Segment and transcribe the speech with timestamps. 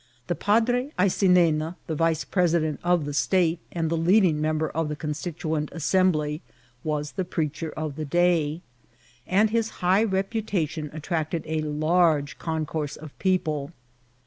[0.25, 4.95] The Padre Aycinena, the vice president of the state, and the leading member of the
[4.95, 6.41] Constituent Assembly,
[6.83, 8.61] was the preacher of the day,
[9.27, 13.73] and his high reputation attracted a large concourse of people.